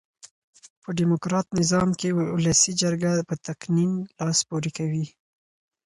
[0.81, 5.05] په ډیموکرات نظام کښي اولسي جرګه په تقنين لاس پوري کوي.